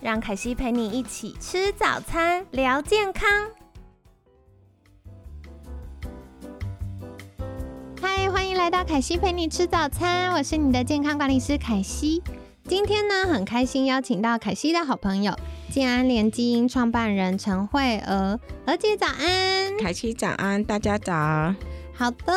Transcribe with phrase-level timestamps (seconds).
[0.00, 3.28] 让凯西陪你一起吃早餐，聊健康。
[8.00, 12.22] 嗨，欢迎来到凯西陪你吃早餐，我是你的健康管理师凯西。
[12.62, 15.36] 今天呢，很开心邀请到凯西的好朋友
[15.68, 21.12] 健安联基因创办人陈慧娥，娥姐早安，凯西早安，大家早。
[21.98, 22.32] 好的，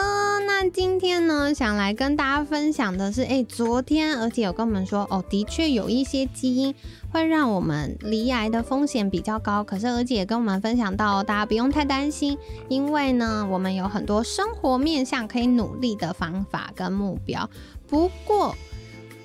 [0.47, 6.73] 那今天呢，想来跟大家分享的是，哎，昨天而且有跟我们说，哦，的确有一些基因
[7.11, 9.63] 会让我们离癌的风险比较高。
[9.63, 12.35] 可是，而且也跟我们分享到，大家不用太担心，
[12.69, 17.47] 因为呢，我们有很多生活面向可以努力的方法跟目标。
[17.87, 18.55] 不过，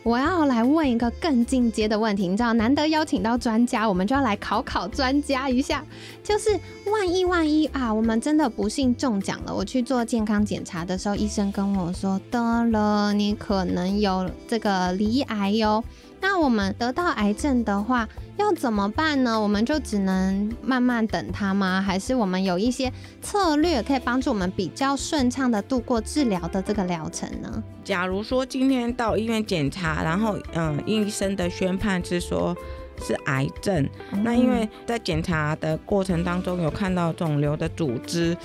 [0.07, 5.85] 我要来问一个更进阶的问题，你知道，难得邀请到专家，我们就要来考考专家一下。
[6.23, 6.51] 就是
[6.93, 15.83] 万一万一啊，我们真的不幸中奖了，我去做健康检查的时候，医生跟我说得了，你可能有这个离癌哟。
[16.29, 19.41] 那我们得到癌症的话，要怎么办呢？
[19.41, 21.81] 我们就只能慢慢等它吗？
[21.81, 27.63] 还是我们有一些策略可以帮助我们比较顺畅的度过治疗的这个疗程呢？
[27.85, 32.55] 假如说今天到医院检查，然后嗯，医生的宣判是说
[33.01, 33.89] 是癌症，
[34.25, 38.37] 那因为在检查的过程当中有看到肿瘤的组织。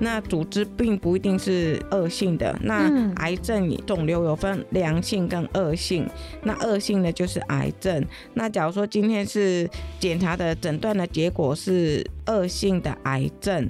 [0.00, 6.08] 那组织并不一定是恶性的，那癌症肿瘤有分良性跟恶性，
[6.42, 8.02] 那恶性的就是癌症。
[8.34, 13.68] 那假如说今天是检查的诊断的结果是恶性的癌症，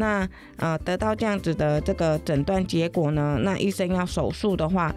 [0.00, 4.92] 那呃得到这样子的这个诊断结果呢，那医生要手术的话。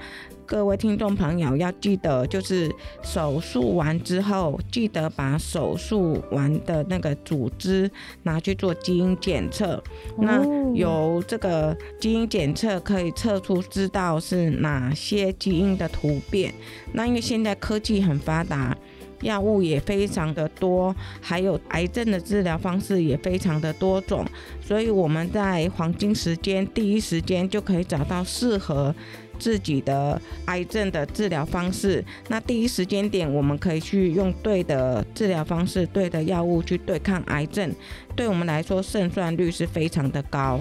[0.46, 2.70] 各位听众朋友要记得，就是
[3.02, 7.90] 手术完之后，记得把手术完的那个组织
[8.24, 9.82] 拿去做基因检测。
[10.18, 10.44] 那
[10.74, 16.54] 由这个基因检测可以测出知道是哪些基因的突变。
[16.92, 18.78] 那因为现在科技很发达，
[19.24, 24.26] 药物也非常的多，还有癌症的治疗方式也非常的多种，
[24.62, 28.94] 所以我们在黄金时间第一时间就可以找到适合。
[29.40, 37.74] 自己的癌症的治疗方式，那第一时间点，我们可以去用对的治疗方式、对的药物去对抗癌症，
[38.16, 40.60] 对我们来说胜算率是非常的高。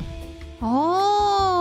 [0.58, 1.51] 哦，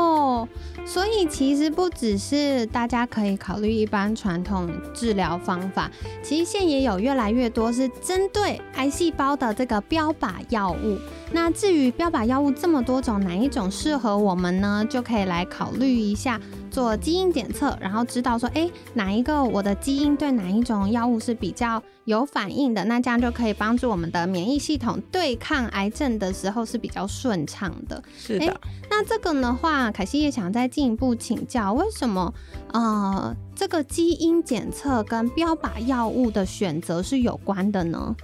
[0.85, 5.89] 所以其实不只是大家可以考虑一般传统治疗方法，
[6.23, 10.97] 其实现也有越来越多是针对癌细胞的这个标靶药物。
[11.33, 14.85] 那至于标靶药物这么多种，哪一种适合我们呢？
[14.89, 16.39] 就可以来考虑一下。
[16.71, 28.01] 做基因检测，然后知道说，哎，哪一个我的基因对哪一种药物是比较有反应的，那这样就可以帮助我们的免疫系统对抗癌症的时候是比较顺畅的。
[28.17, 32.33] 是的，那这个的话，凯西也想再进一步请教，为什么
[32.71, 38.15] 呃这个基因检测跟标靶药物的选择是有关的呢？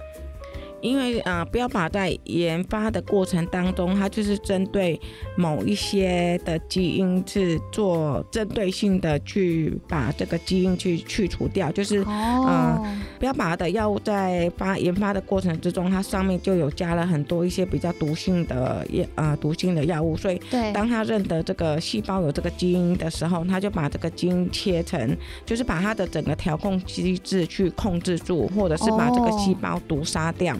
[0.80, 5.00] 因为呃，标靶在研发的过程当中，它就是针对
[5.36, 20.40] 某一些的基因去做针对性的去把这个基因去去除掉，就是嗯，标靶的药物在发研发的过程之中，它上面就有加了很多一些比较毒性的药啊毒性的药物，所以
[20.72, 30.56] 当他认得这个细胞有这个基因的时候，他就把这个基因切成，就是把它的整个调控机制去控制住，或者是把这个细胞毒杀掉。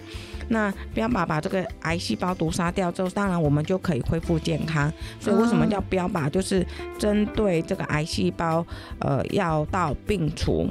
[0.49, 4.93] 那标靶把这个癌细胞毒杀掉之后，当然我们就可以恢复健康。
[5.21, 6.29] 所以为什么叫标靶？
[6.31, 6.67] 就是
[6.99, 8.65] 针对这个癌细胞，
[9.01, 10.69] 呃，药到病除，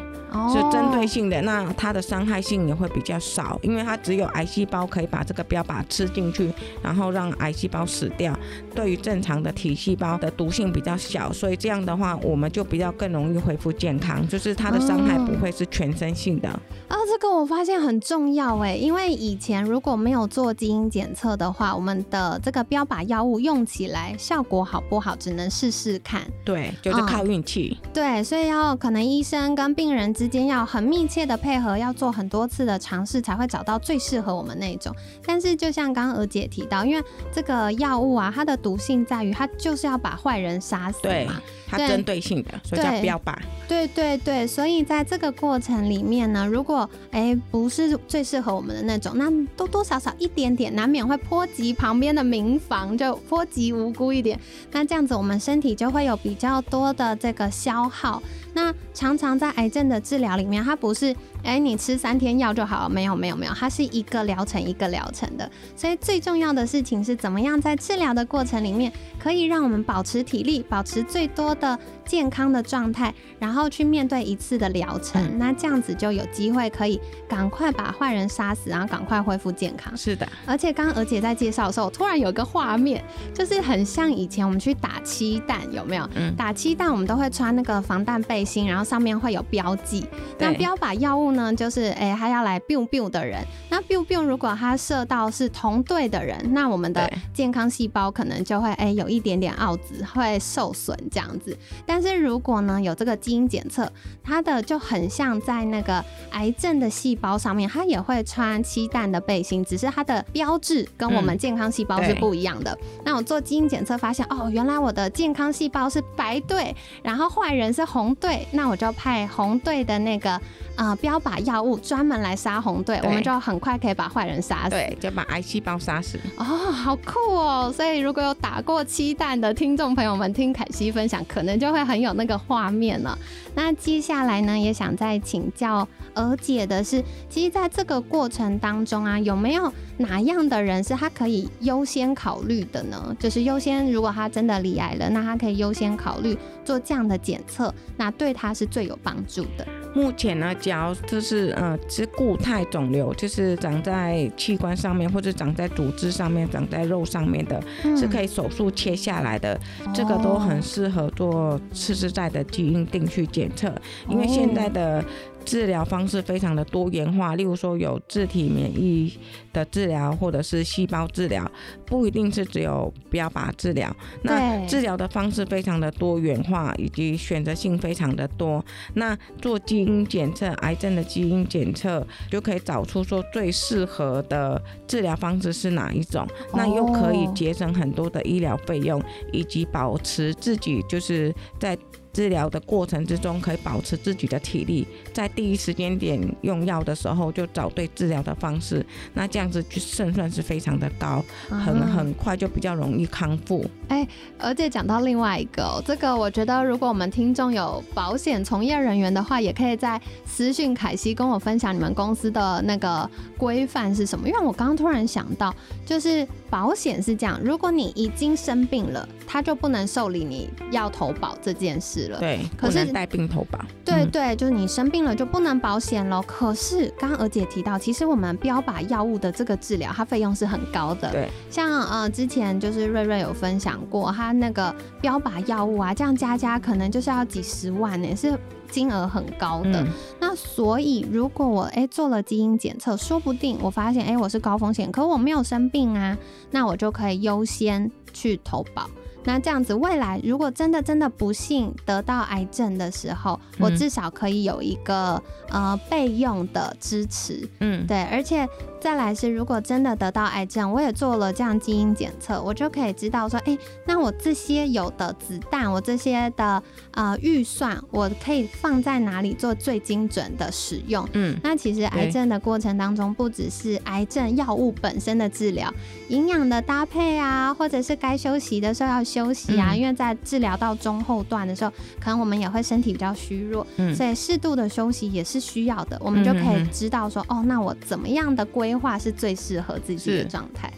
[0.50, 1.42] 是针对性的。
[1.42, 6.52] 那它的伤害性也会比较少，因为它只有癌细胞可以把这个标靶吃进去，
[6.82, 8.38] 然后让癌细胞死掉。
[8.74, 16.48] 对于正常的体细胞的毒性比较小，所以这样的话，我们就比较更容易恢复健康，就是它的伤害不会是全身性的。
[16.50, 19.67] 啊，这个我发现很重要哎，因为以前。
[19.68, 26.22] 如果没有做基因检测的话，我们的这个标靶药物用起来效果好不好，只能试试看。
[26.46, 27.78] 对，就是靠运气。
[27.94, 34.96] 对，所以要可能医生跟病人之间要很密切的配合，要做很多次的尝试，才会找到最适合我们那种。
[35.26, 41.42] 但是就像刚刚娥姐提到，因为这个药物啊，它的毒性在于它就是要把坏人杀死嘛。
[41.70, 43.36] 它针对性的，所以叫标靶。
[43.68, 54.40] 对对对，所以在这个过程里面呢，如果哎不是最适合我们的那种，那多多少少一点点，难免会波及旁边的民房，就波及无辜一点。
[54.72, 58.22] 那这样子，我们身体就会有比较多的这个消耗。
[58.54, 65.50] 那常常在癌症的治疗里面，它不是哎你吃三天药就好，没有没有没有，它是一个疗程一个疗程的。
[65.76, 75.38] 所以最重要的事情是怎么样在治疗的过程里面，可以让我们保持体力，保持最多的健康的状态，然后去面对一次的疗程。
[75.38, 77.00] 那这样子就有机会可以
[77.30, 79.96] 赶快把坏人杀死，然后赶快恢复健康。
[79.96, 83.04] 是的，而且刚刚娥姐在介绍的时候，突然有个画面，
[83.34, 86.10] 就是很像以前我们去打鸡蛋，有没有？
[86.16, 88.48] 嗯，打鸡蛋我们都会穿那个防弹背。
[88.48, 90.06] 心，然后上面会有标记。
[90.40, 91.56] 那标靶药物呢？
[91.56, 93.42] 就是哎，他要来 biu biu 的人。
[93.70, 101.58] 那 biu biu 如果他射到是同队的人，那我们的健康细胞可能就会哎有一点点奥子会受损这样子。
[101.86, 103.90] 但是如果呢有这个基因检测，
[104.22, 112.78] 它的就很像在那个癌症的细胞上面，它也会穿七蛋的背心，只是它的标志跟我们健康细胞是不一样的。
[113.06, 118.46] 那我做基因检测发现，哦，原来我的健康细胞是白队，然后坏人是红队。
[118.52, 120.42] 那我就派红队的那个
[120.76, 126.20] 呃标靶药物专门来杀红队，我们就很快可以把坏人杀死，对，就把癌细胞杀死。
[126.38, 127.74] 哦，好酷哦！
[127.76, 133.18] 所以如果有打过七蛋的听众朋友们听凯西分享，可能就会很有那个画面了。
[133.56, 143.16] 那接下来呢，也想再请教娥姐的是，其实在这个过程当中啊，有没有哪样的人是他可以优先考虑的呢？
[143.20, 149.68] 就是优先，如果他真的罹癌了，那他可以优先考虑做这样的检测，那对他是最有帮助的。
[149.98, 157.60] 目前呢，只要就是呃，是固态肿瘤，就是长在器官上面或者长在组织上面、长在肉上面的，
[157.98, 159.60] 是可以手术切下来的，
[159.96, 163.74] 这个都很适合做次世代的基因定序检测，
[164.08, 165.04] 因为现在的。
[165.48, 169.18] 治疗方式非常的多元化，例如说有自体免疫
[169.54, 171.50] 的治疗，或者是细胞治疗，
[171.86, 173.96] 不一定是只有标靶治疗。
[174.24, 178.64] 那治疗的方式非常的多元化，以及选择性非常的多。
[178.96, 189.02] 那做基因检测，癌症的基因检测就可以找出说最适合的治疗方式是哪一种，那又可以节省很多的医疗费用，
[189.32, 191.78] 以及保持自己就是在。
[192.18, 198.84] 治疗的过程之中，可以保持自己的体力，在第一时间点用药的时候就找对治疗的方式，
[199.14, 203.64] 那这样子就胜算是非常的高，很很快就比较容易康复。
[203.90, 204.08] 哎，
[204.40, 215.54] 而且讲到另外一个，这个我觉得如果我们听众有保险从业人员的话，也可以在私讯凯西跟我分享你们公司的那个规范是什么，因为我刚刚突然想到，
[215.86, 222.07] 就是保险是这样，如果你已经生病了，他就不能受理你要投保这件事。
[222.20, 223.60] 对，可是带病投保。
[223.84, 226.22] 对对，就是你生病了就不能保险了。
[226.24, 231.12] 可是刚刚娥姐提到，其实我们标靶药物的这个治疗，它费用是很高的。
[231.12, 238.38] 对，像呃之前就是瑞瑞有分享过，他那个标靶药物啊，这样加加可能就是要几十万呢，是
[238.70, 239.86] 金额很高的。
[240.20, 246.18] 那所以如果我哎做了基因检测，说不定我发现哎我是高风险，可我没有生病啊，
[246.52, 248.90] 那我就可以优先去投保。
[249.28, 258.48] 那这样子，未来如果真的真的不幸得到癌症的时候，我至少可以有一个呃备用的支持，嗯，对，而且。
[258.80, 263.58] 再来是，如果真的得到癌症，我也做了这样基因检测，我就可以知道说，哎，
[263.88, 271.06] 那我这些有的子弹，我这些的呃预算，我可以放在哪里做最精准的使用？
[271.14, 275.74] 嗯，那其实癌症的过程当中，不只是癌症药物本身的治疗，
[276.10, 290.70] 营养的搭配啊，或者是该休息的时候要休息啊，因为在治疗到中后段的时候，可能我们也会身体比较虚弱，嗯，所以适度的休息也是需要的，我们就可以知道说，哦，那我怎么样的规规划是最适合自己的状态。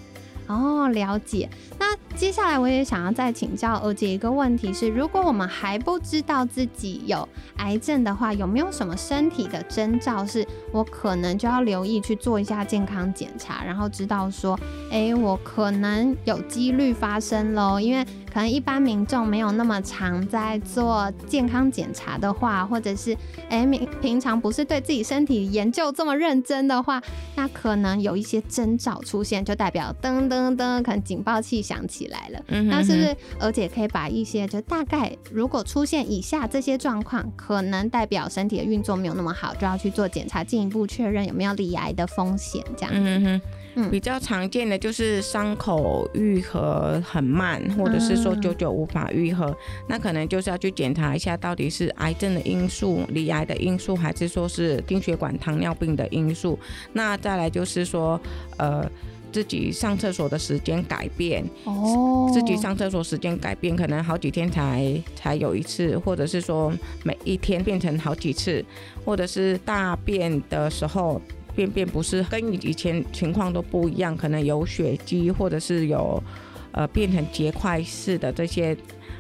[0.45, 1.49] 哦，了解。
[1.79, 1.87] 那
[2.19, 14.59] 接下来我也想要再请教娥姐一个问题是：如果我们还不知道自己有癌症的话，有没有什么身体的征兆是我可能就要留意去做一下健康检查，然后知道说，
[14.91, 17.79] 哎，我可能有几率发生喽？
[17.79, 23.15] 因为可能一般民众没有那么常在做健康检查的话，或者是
[23.49, 27.01] 哎平平常不是对自己身体研究这么认真的话，
[27.37, 32.43] 那可能有一些征兆出现，就代表噔噔噔，可能警报器响起来了。
[32.49, 42.91] 嗯那是不是而且可以把一些就大概如果出现以下这些状况，可能代表身体的运作没有那么好，就要去做检查，进一步确认有没有罹癌的风险，这样。
[42.93, 43.41] 嗯哼。
[43.89, 49.55] 比较常见的就是伤口愈合很慢，或者是说久久无法愈合，
[49.87, 56.59] 那可能就是要去检查一下，到底是癌症的因素、离癌的因素，还是说是心血管糖尿病的因素。
[56.91, 58.19] 那再来就是说，
[58.57, 58.85] 呃，
[59.31, 68.63] 自己上厕所的时间改变，哦，自己上厕所时间改变，可能好几天才才有一次，或者是说每一天变成好几次，
[69.05, 71.21] 或者是大便的时候。
[71.55, 76.23] 便便不是跟以前情况都不一样，可能有血迹，或者是有
[76.71, 78.77] 呃变成结块式的这些，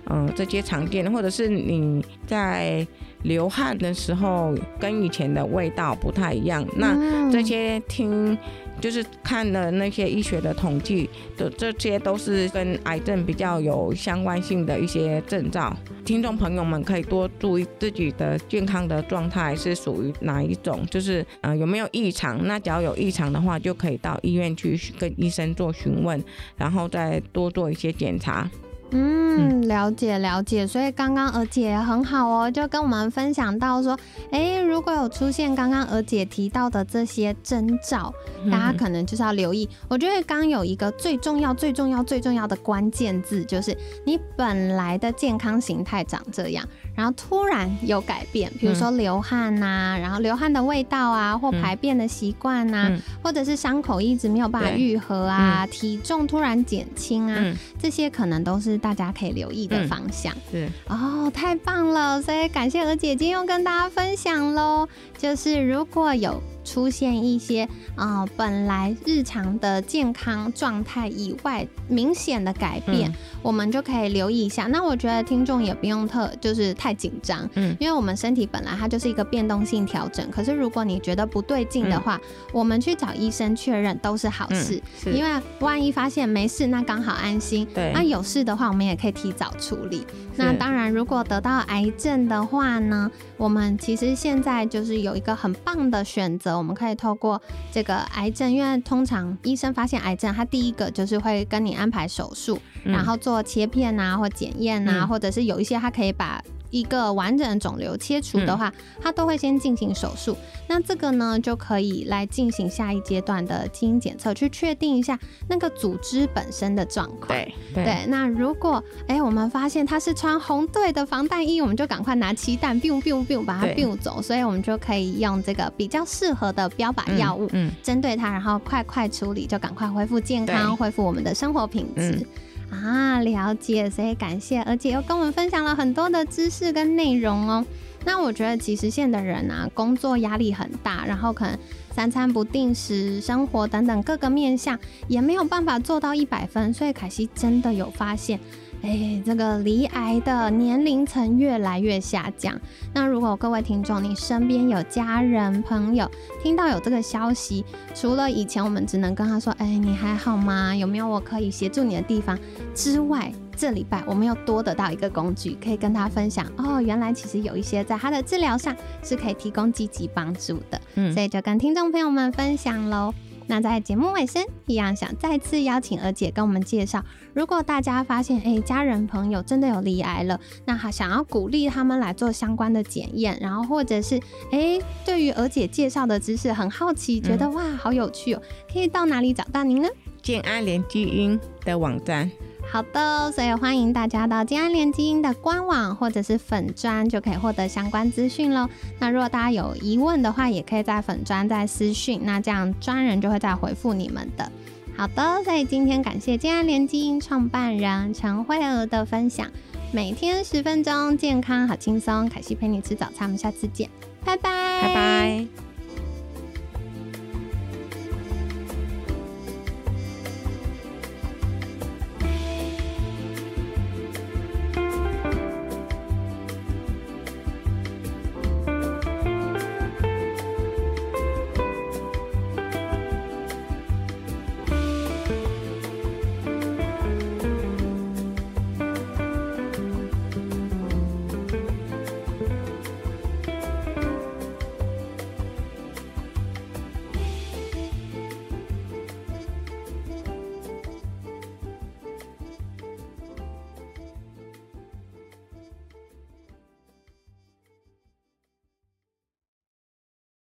[0.09, 2.87] 嗯，这些常见的，或者是你在
[3.23, 8.37] 流汗的时候跟以前的味道不太一样，那这些听。
[8.79, 15.75] 就是看了那些医学的统计的，这些都是跟癌症比较有相关性的一些症状。
[16.05, 22.45] 听众朋友们可以多注意自己的健康的状态是属于哪一种，就是呃有没有异常。
[22.47, 26.23] 那只要有异常的话，就可以到医院去跟医生做询问，
[26.57, 28.49] 然后再多做一些检查。
[28.91, 33.97] 嗯，了解了解，所以刚刚娥姐很好哦，就跟我们分享到说，
[34.31, 38.11] 哎，如果有出现刚刚娥姐提到的这些征兆，
[38.49, 39.69] 大家可能就是要留意。
[39.87, 46.65] 我觉得刚有一个最重要、最重要、最重要的关键字，就是你本来的健康形态长这样。
[46.99, 52.91] 然后突然有改变，比如说流汗呐，然后流汗的味道啊，或排便的习惯呐，
[53.23, 60.33] 或者是伤口一直没有办法愈合啊，体重突然减轻啊，这些可能都是大家可以留意的方向。
[60.51, 60.69] 对。
[60.89, 64.85] 哦，太棒了，所以感谢娥姐今天又跟大家分享喽，
[65.19, 66.41] 就是如果有。
[66.65, 73.11] 出现一些啊，本来日常的健康状态以外明显的改变，
[73.41, 74.67] 我们就可以留意一下。
[74.67, 80.29] 那我觉得听众也不用特就是太紧张，嗯，因为我们身体本来它就是一个变动性调整。
[80.29, 82.21] 可是如果你觉得不对劲的话，
[82.51, 87.65] 我们去找医生确认都是好事，因为万一发现没事，那刚好安心。
[87.73, 90.05] 对，那有事的话，我们也可以提早处理。
[90.35, 96.57] 那当然，如果得到癌症的话呢，我们其实现在就是有一个很棒的选择。
[96.57, 106.41] 我们可以透过这个癌症，因为通常医生发现癌症，他第一个就是会跟你安排手术，然后做切片啊，或检验啊，或者是有一些他可以把。
[106.69, 110.37] 一个完整的肿瘤切除的话，它都会先进行手术。
[110.67, 117.27] 那这个呢，就可以来进行下一阶段的基因检测，去确定一下那个组织本身的状况。
[117.27, 118.05] 对对。
[118.07, 124.21] 那如果哎，我们发现他是穿红队的防弹衣，我们就赶快拿气弹，biu biu biu 把它 biu 走。
[124.21, 132.25] 所以我们就可以用这个比较适合的标靶药物，嗯，针对它，然后快快处理，就赶快恢复健康，恢复我们的生活品质。
[132.71, 137.65] 啊，了解，所以感谢，而且又跟我们分享了很多的知识跟内容哦。
[138.05, 141.57] 那我觉得，其实现的人啊，工作压力很大，然后可能
[141.93, 148.39] 三餐不定时，生活等等各个面向也没有办法做到一百分，所以凯西真的有发现。
[148.81, 152.59] 哎，这个离癌的年龄层越来越下降。
[152.93, 156.09] 那如果各位听众，你身边有家人朋友
[156.41, 160.75] 听到有这个消息，除了以前我们只能跟他说：“哎，你还好吗？
[160.75, 162.39] 有没有我可以协助你的地方？”
[162.73, 166.45] 之外，这礼拜我们又多得到一个工具，可以跟他分享。
[166.57, 170.79] 哦，原来其实有一些在他的治疗上是可以提供积极帮助的。
[170.95, 173.13] 嗯，所以就跟听众朋友们分享喽。
[173.49, 177.03] 那在节目尾声，一样想再次邀请娥姐跟我们介绍，
[177.33, 184.19] 如果大家发现哎家人朋友真的有罹癌了，那好想要鼓励他们来做相关的检验，然后或者是
[184.51, 188.41] 哎对于娥姐介绍的知识很好奇，觉得哇好有趣哦，
[188.71, 189.89] 可以到哪里找到您呢？
[190.21, 192.29] 健安联基因的网站。
[192.71, 198.69] 好的，所以欢迎大家到金安联基因的官网或者是粉专，就可以获得相关资讯喽。
[198.99, 204.51] 那如果大家有疑问的话，也可以在粉专再私讯，那这样专人就会再回复你们的。
[204.95, 209.47] 好的，所以今天感谢金安联基因创办人陈慧娥的分享，
[209.91, 213.89] 每天十分钟，健康好轻松，凯西陪你吃早餐，我们下次见，
[214.23, 215.68] 拜拜，拜拜。